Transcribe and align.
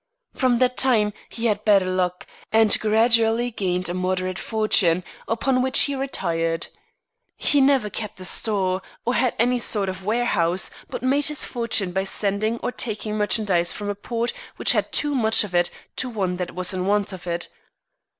From 0.33 0.57
that 0.57 0.77
time 0.77 1.13
he 1.29 1.45
had 1.45 1.63
better 1.63 1.85
luck, 1.85 2.25
and 2.51 2.75
gradually 2.79 3.51
gained 3.51 3.87
a 3.87 3.93
moderate 3.93 4.39
fortune, 4.39 5.03
upon 5.27 5.61
which 5.61 5.81
he 5.81 5.93
retired. 5.93 6.65
He 7.37 7.61
never 7.61 7.87
kept 7.87 8.19
a 8.19 8.25
store, 8.25 8.81
or 9.05 9.13
had 9.13 9.35
any 9.37 9.59
sort 9.59 9.89
of 9.89 10.03
warehouse, 10.03 10.71
but 10.89 11.03
made 11.03 11.27
his 11.27 11.45
fortune 11.45 11.91
by 11.91 12.05
sending 12.05 12.57
or 12.63 12.71
taking 12.71 13.15
merchandise 13.15 13.71
from 13.73 13.89
a 13.89 13.93
port 13.95 14.33
which 14.55 14.71
had 14.71 14.91
too 14.91 15.13
much 15.13 15.43
of 15.43 15.53
it 15.53 15.69
to 15.97 16.09
one 16.09 16.37
that 16.37 16.55
was 16.55 16.73
in 16.73 16.87
want 16.87 17.13
of 17.13 17.27
it. 17.27 17.49